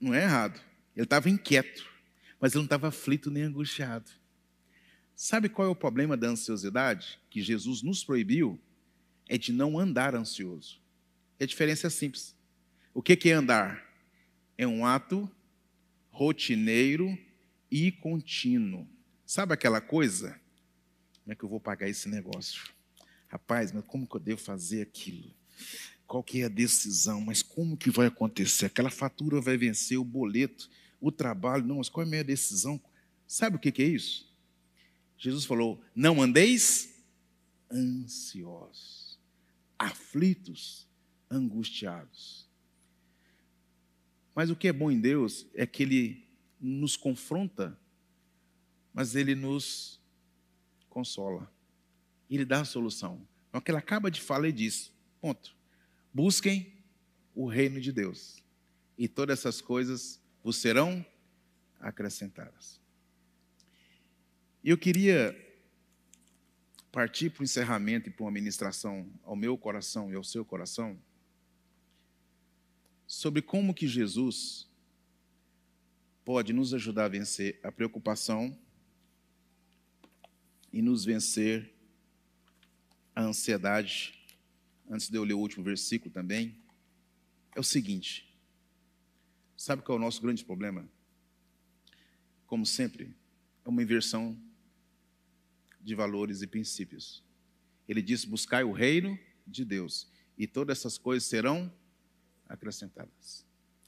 [0.00, 0.60] Não é errado,
[0.96, 1.88] ele estava inquieto,
[2.40, 4.10] mas ele não estava aflito nem angustiado.
[5.14, 8.60] Sabe qual é o problema da ansiosidade que Jesus nos proibiu?
[9.28, 10.80] É de não andar ansioso.
[11.40, 12.36] A diferença é simples.
[12.94, 13.82] O que é andar?
[14.56, 15.30] É um ato
[16.10, 17.18] rotineiro
[17.70, 18.86] e contínuo.
[19.24, 20.38] Sabe aquela coisa?
[21.22, 22.70] Como é que eu vou pagar esse negócio?
[23.28, 25.32] Rapaz, mas como que eu devo fazer aquilo?
[26.06, 27.20] Qual que é a decisão?
[27.22, 28.66] Mas como que vai acontecer?
[28.66, 30.68] Aquela fatura vai vencer, o boleto,
[31.00, 31.64] o trabalho.
[31.64, 32.78] Não, mas qual é a minha decisão?
[33.26, 34.30] Sabe o que é isso?
[35.22, 37.00] Jesus falou: não andeis
[37.70, 39.20] ansiosos,
[39.78, 40.88] aflitos,
[41.30, 42.50] angustiados.
[44.34, 46.28] Mas o que é bom em Deus é que Ele
[46.60, 47.78] nos confronta,
[48.92, 50.00] mas Ele nos
[50.90, 51.48] consola.
[52.28, 53.24] Ele dá a solução.
[53.52, 55.54] É o que ele acaba de falar e diz: ponto.
[56.12, 56.82] Busquem
[57.32, 58.42] o reino de Deus,
[58.98, 61.06] e todas essas coisas vos serão
[61.78, 62.81] acrescentadas.
[64.64, 65.36] E eu queria
[66.92, 70.96] partir para o encerramento e para uma ministração ao meu coração e ao seu coração
[73.06, 74.68] sobre como que Jesus
[76.24, 78.56] pode nos ajudar a vencer a preocupação
[80.72, 81.74] e nos vencer
[83.16, 84.14] a ansiedade.
[84.88, 86.56] Antes de eu ler o último versículo também,
[87.56, 88.32] é o seguinte:
[89.56, 90.88] sabe qual é o nosso grande problema?
[92.46, 93.12] Como sempre,
[93.64, 94.38] é uma inversão
[95.82, 97.22] de valores e princípios.
[97.88, 101.72] Ele diz: buscai o reino de Deus, e todas essas coisas serão
[102.48, 103.44] acrescentadas.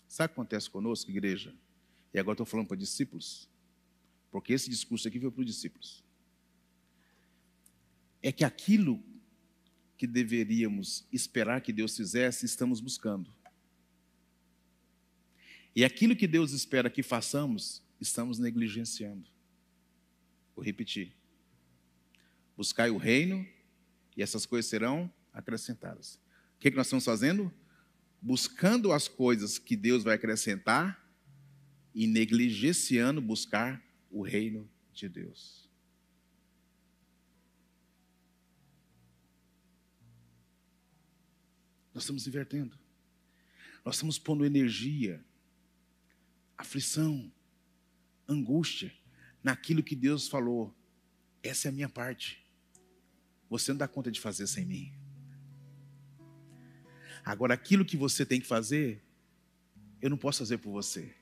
[0.08, 1.54] Sabe o que acontece conosco, igreja?
[2.12, 3.48] E agora estou falando para discípulos,
[4.30, 6.04] porque esse discurso aqui foi para os discípulos.
[8.22, 9.02] É que aquilo
[9.96, 13.32] que deveríamos esperar que Deus fizesse, estamos buscando.
[15.74, 19.28] E aquilo que Deus espera que façamos, estamos negligenciando.
[20.54, 21.12] Vou repetir.
[22.56, 23.46] Buscai o reino
[24.16, 26.20] e essas coisas serão acrescentadas.
[26.56, 27.52] O que, é que nós estamos fazendo?
[28.20, 31.04] Buscando as coisas que Deus vai acrescentar
[31.94, 35.68] e negligenciando buscar o reino de Deus.
[41.92, 42.76] Nós estamos invertendo.
[43.84, 45.24] Nós estamos pondo energia,
[46.56, 47.32] aflição,
[48.26, 48.92] angústia
[49.42, 50.74] naquilo que Deus falou.
[51.42, 52.43] Essa é a minha parte.
[53.48, 54.92] Você não dá conta de fazer sem mim.
[57.24, 59.02] Agora, aquilo que você tem que fazer,
[60.00, 61.14] eu não posso fazer por você.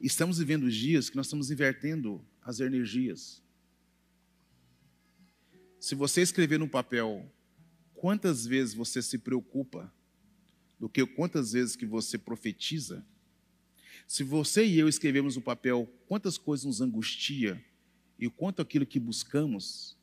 [0.00, 3.42] Estamos vivendo dias que nós estamos invertendo as energias.
[5.78, 7.30] Se você escrever no papel
[7.94, 9.92] quantas vezes você se preocupa
[10.78, 13.06] do que quantas vezes que você profetiza,
[14.08, 17.62] se você e eu escrevemos no papel quantas coisas nos angustia
[18.20, 19.96] e o quanto aquilo que buscamos,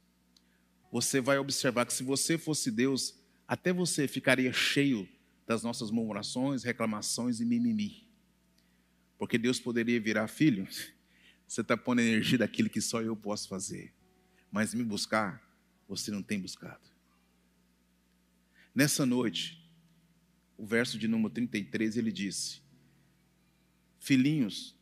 [0.92, 3.14] você vai observar que se você fosse Deus,
[3.48, 5.08] até você ficaria cheio
[5.46, 8.10] das nossas murmurações, reclamações e mimimi.
[9.20, 10.68] Porque Deus poderia virar, filho,
[11.48, 13.94] você está pondo energia daquilo que só eu posso fazer.
[14.52, 15.42] Mas me buscar,
[15.88, 16.90] você não tem buscado.
[18.74, 19.64] Nessa noite,
[20.58, 22.62] o verso de número 33, ele disse:
[24.00, 24.77] Filhinhos,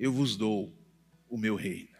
[0.00, 0.74] eu vos dou
[1.28, 1.94] o meu reino.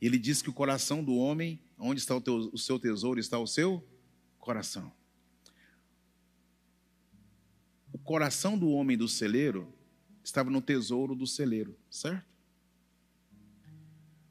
[0.00, 3.38] Ele diz que o coração do homem, onde está o, teu, o seu tesouro, está
[3.38, 3.88] o seu
[4.40, 4.92] coração.
[7.92, 9.72] O coração do homem do celeiro
[10.24, 12.26] estava no tesouro do celeiro, certo?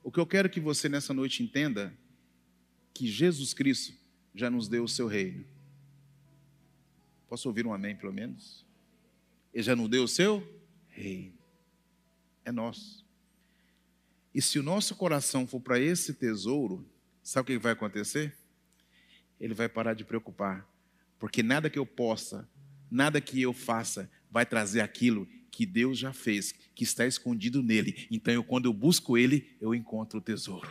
[0.03, 1.97] O que eu quero que você nessa noite entenda
[2.93, 3.97] que Jesus Cristo
[4.35, 5.45] já nos deu o seu reino.
[7.29, 8.65] Posso ouvir um amém, pelo menos?
[9.53, 10.45] Ele já nos deu o seu
[10.89, 11.42] reino.
[12.45, 13.05] É nosso.
[14.33, 16.85] E se o nosso coração for para esse tesouro,
[17.21, 18.35] sabe o que vai acontecer?
[19.39, 20.67] Ele vai parar de preocupar.
[21.19, 22.49] Porque nada que eu possa
[22.93, 28.07] nada que eu faça vai trazer aquilo que Deus já fez, que está escondido nele.
[28.11, 30.69] Então, eu, quando eu busco ele, eu encontro o tesouro.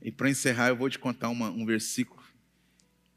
[0.00, 2.22] E para encerrar, eu vou te contar uma, um versículo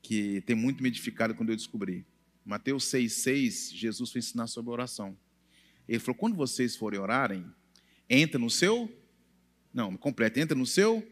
[0.01, 2.05] que tem muito me edificado quando eu descobri.
[2.45, 5.17] Mateus 6,6, Jesus foi ensinar sobre oração.
[5.87, 7.45] Ele falou: quando vocês forem orarem,
[8.09, 8.91] entra no seu.
[9.73, 11.05] Não, completa, entra no seu,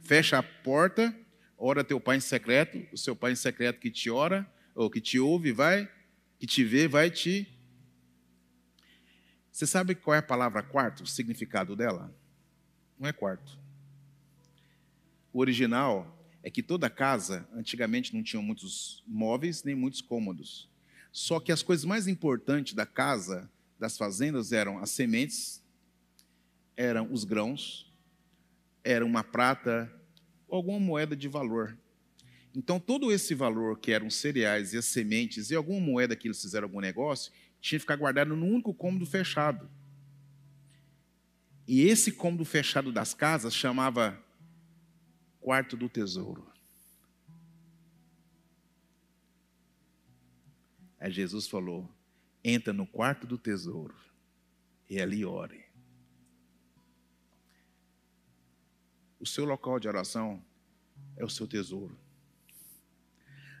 [0.00, 1.14] fecha a porta
[1.56, 5.00] ora teu pai em secreto, o seu pai em secreto que te ora, ou que
[5.00, 5.90] te ouve, vai,
[6.38, 7.48] que te vê, vai te.
[9.50, 12.14] Você sabe qual é a palavra quarto, o significado dela?
[12.98, 13.58] Não é quarto.
[15.32, 16.13] O original
[16.44, 20.68] é que toda casa, antigamente não tinha muitos móveis nem muitos cômodos.
[21.10, 25.64] Só que as coisas mais importantes da casa, das fazendas, eram as sementes,
[26.76, 27.90] eram os grãos,
[28.84, 29.90] era uma prata
[30.50, 31.78] alguma moeda de valor.
[32.54, 36.42] Então, todo esse valor, que eram cereais e as sementes e alguma moeda que eles
[36.42, 39.66] fizeram algum negócio, tinha que ficar guardado num único cômodo fechado.
[41.66, 44.22] E esse cômodo fechado das casas chamava
[45.44, 46.50] quarto do tesouro.
[50.98, 51.86] Aí Jesus falou:
[52.42, 53.94] entra no quarto do tesouro
[54.88, 55.62] e ali ore.
[59.20, 60.42] O seu local de oração
[61.14, 61.98] é o seu tesouro.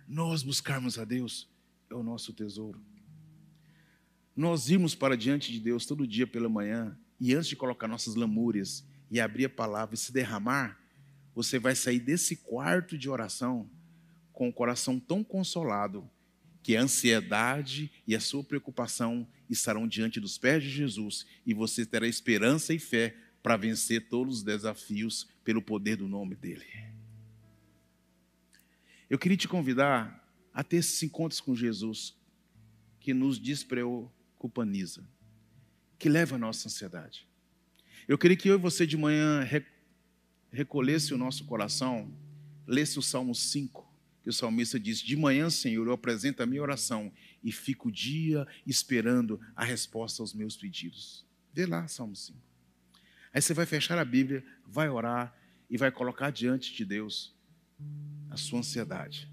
[0.08, 1.50] Nós buscarmos a Deus
[1.90, 2.82] é o nosso tesouro.
[4.34, 8.14] Nós irmos para diante de Deus todo dia pela manhã e antes de colocar nossas
[8.14, 10.82] lamúrias e abrir a palavra e se derramar,
[11.34, 13.68] você vai sair desse quarto de oração
[14.32, 16.08] com o coração tão consolado
[16.62, 21.84] que a ansiedade e a sua preocupação estarão diante dos pés de Jesus e você
[21.84, 26.64] terá esperança e fé para vencer todos os desafios pelo poder do nome dele.
[29.10, 32.16] Eu queria te convidar a ter esses encontros com Jesus
[32.98, 35.06] que nos despreocupaniza,
[35.98, 37.28] que leva a nossa ansiedade.
[38.08, 39.42] Eu queria que eu e você de manhã
[40.54, 42.10] recolhesse o nosso coração,
[42.66, 43.84] lesse o Salmo 5,
[44.22, 47.92] que o salmista diz: De manhã, Senhor, eu apresento a minha oração e fico o
[47.92, 51.26] dia esperando a resposta aos meus pedidos.
[51.52, 52.38] Vê lá, Salmo 5.
[53.32, 55.36] Aí você vai fechar a Bíblia, vai orar
[55.68, 57.34] e vai colocar diante de Deus
[58.30, 59.28] a sua ansiedade.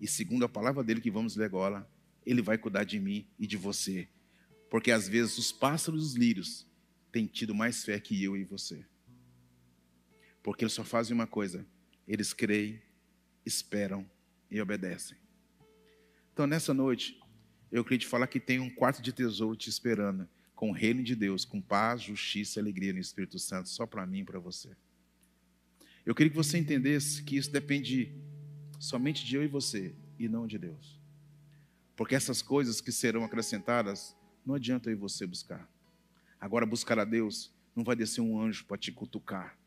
[0.00, 1.88] E segundo a palavra dele que vamos ler agora,
[2.24, 4.08] ele vai cuidar de mim e de você.
[4.70, 6.66] Porque às vezes os pássaros e os lírios
[7.10, 8.84] têm tido mais fé que eu e você.
[10.42, 11.66] Porque eles só fazem uma coisa:
[12.06, 12.80] eles creem,
[13.44, 14.08] esperam
[14.50, 15.16] e obedecem.
[16.32, 17.20] Então nessa noite,
[17.70, 21.02] eu queria te falar que tem um quarto de tesouro te esperando com o reino
[21.02, 24.38] de Deus, com paz, justiça e alegria no Espírito Santo, só para mim e para
[24.38, 24.76] você.
[26.04, 28.14] Eu queria que você entendesse que isso depende
[28.78, 30.98] somente de eu e você e não de Deus.
[31.94, 35.68] Porque essas coisas que serão acrescentadas, não adianta eu e você buscar.
[36.40, 39.59] Agora, buscar a Deus não vai descer um anjo para te cutucar.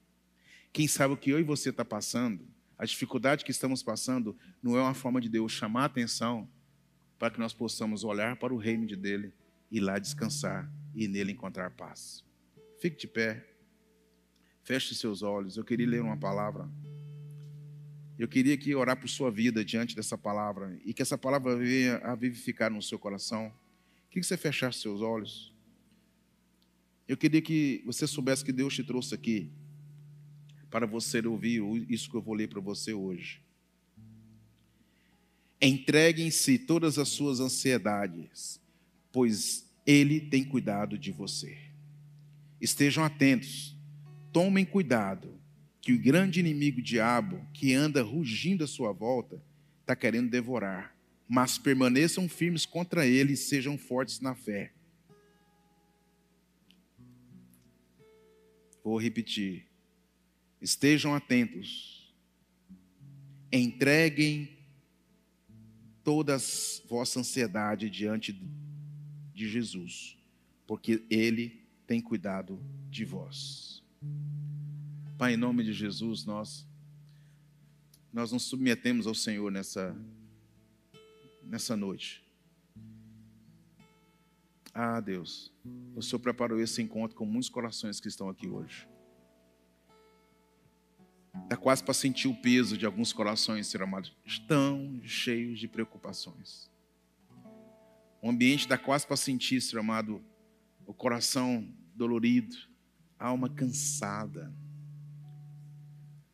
[0.74, 4.76] Quem sabe o que eu e você está passando, A dificuldade que estamos passando não
[4.76, 6.50] é uma forma de Deus chamar a atenção
[7.20, 9.32] para que nós possamos olhar para o reino de dele
[9.72, 12.26] e lá descansar e nele encontrar paz.
[12.82, 13.48] Fique de pé.
[14.64, 15.56] Feche seus olhos.
[15.56, 16.68] Eu queria ler uma palavra.
[18.18, 21.98] Eu queria que orar por sua vida diante dessa palavra e que essa palavra venha
[22.00, 23.54] a vivificar no seu coração.
[24.10, 25.54] Queria que você fechasse seus olhos.
[27.08, 29.52] Eu queria que você soubesse que Deus te trouxe aqui
[30.74, 33.40] para você ouvir isso que eu vou ler para você hoje.
[35.62, 38.60] Entreguem-se todas as suas ansiedades,
[39.12, 41.56] pois Ele tem cuidado de você.
[42.60, 43.78] Estejam atentos,
[44.32, 45.40] tomem cuidado,
[45.80, 49.40] que o grande inimigo diabo, que anda rugindo à sua volta,
[49.82, 50.98] está querendo devorar.
[51.30, 54.74] Mas permaneçam firmes contra ele e sejam fortes na fé.
[58.84, 59.72] Vou repetir.
[60.64, 62.10] Estejam atentos.
[63.52, 64.58] Entreguem
[66.06, 66.40] toda a
[66.88, 68.32] vossa ansiedade diante
[69.34, 70.18] de Jesus,
[70.66, 72.58] porque Ele tem cuidado
[72.90, 73.84] de vós.
[75.18, 76.66] Pai, em nome de Jesus, nós
[78.12, 79.94] nós nos submetemos ao Senhor nessa
[81.44, 82.24] nessa noite.
[84.74, 85.52] Ah, Deus,
[85.94, 88.93] o Senhor preparou esse encontro com muitos corações que estão aqui hoje.
[91.48, 96.72] Dá quase para sentir o peso de alguns corações, ser amados, estão cheios de preocupações.
[98.22, 100.24] O ambiente dá quase para sentir, ser amado,
[100.86, 102.56] o coração dolorido,
[103.20, 104.54] a alma cansada.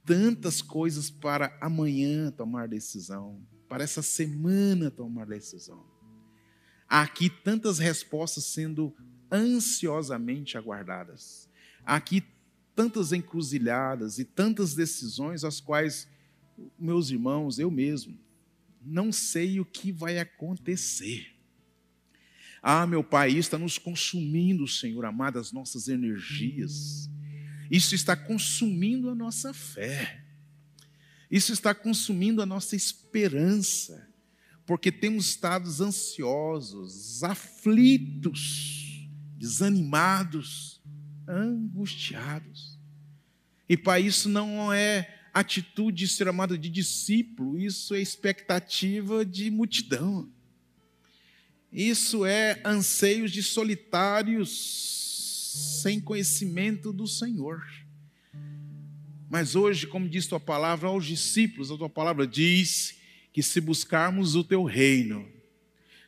[0.06, 5.86] Tantas coisas para amanhã tomar decisão, para essa semana tomar decisão.
[6.88, 8.96] Há aqui tantas respostas sendo
[9.32, 11.48] ansiosamente aguardadas.
[11.86, 12.24] Há aqui
[12.80, 16.08] tantas encruzilhadas e tantas decisões as quais
[16.80, 18.18] meus irmãos, eu mesmo,
[18.82, 21.36] não sei o que vai acontecer.
[22.62, 27.10] Ah, meu Pai, isso está nos consumindo, Senhor amado, as nossas energias.
[27.70, 30.24] Isso está consumindo a nossa fé.
[31.30, 34.08] Isso está consumindo a nossa esperança.
[34.66, 40.79] Porque temos estado ansiosos, aflitos, desanimados,
[41.30, 42.78] angustiados.
[43.68, 50.28] E, Pai, isso não é atitude, ser amado, de discípulo, isso é expectativa de multidão.
[51.72, 54.50] Isso é anseios de solitários
[55.82, 57.64] sem conhecimento do Senhor.
[59.30, 62.98] Mas hoje, como diz tua palavra aos discípulos, a tua palavra diz
[63.32, 65.30] que se buscarmos o teu reino,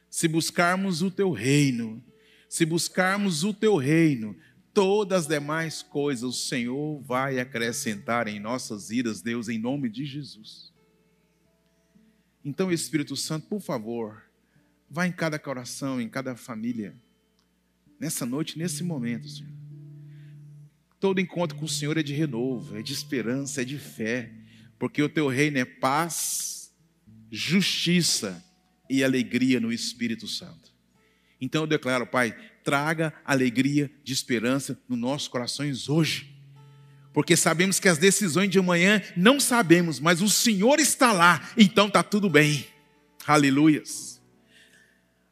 [0.09, 2.03] se buscarmos o teu reino,
[2.49, 4.35] se buscarmos o teu reino,
[4.73, 10.05] todas as demais coisas o Senhor vai acrescentar em nossas vidas, Deus, em nome de
[10.05, 10.71] Jesus.
[12.43, 14.23] Então, Espírito Santo, por favor,
[14.93, 16.93] Vá em cada coração, em cada família,
[17.97, 19.49] nessa noite, nesse momento, Senhor.
[20.99, 24.29] Todo encontro com o Senhor é de renovo, é de esperança, é de fé,
[24.77, 26.75] porque o teu reino é paz,
[27.31, 28.43] justiça
[28.89, 30.73] e alegria no Espírito Santo.
[31.39, 36.35] Então eu declaro, Pai, traga alegria de esperança nos nossos corações hoje.
[37.13, 41.87] Porque sabemos que as decisões de amanhã não sabemos, mas o Senhor está lá, então
[41.87, 42.65] está tudo bem.
[43.27, 44.21] Aleluias.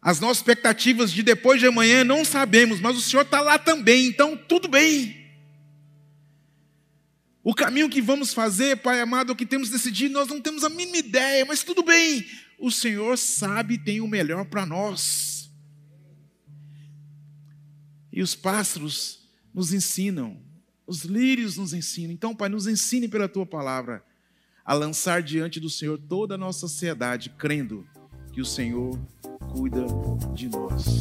[0.01, 4.07] As nossas expectativas de depois de amanhã não sabemos, mas o Senhor está lá também,
[4.07, 5.19] então tudo bem.
[7.43, 10.69] O caminho que vamos fazer, Pai amado, o que temos decidido, nós não temos a
[10.69, 12.25] mínima ideia, mas tudo bem.
[12.57, 15.28] O Senhor sabe e tem o melhor para nós.
[18.11, 20.41] E os pássaros nos ensinam,
[20.85, 22.11] os lírios nos ensinam.
[22.11, 24.03] Então, Pai, nos ensine pela tua palavra
[24.65, 27.87] a lançar diante do Senhor toda a nossa ansiedade, crendo
[28.31, 28.99] que o Senhor
[29.51, 29.85] cuida
[30.35, 30.99] de nós.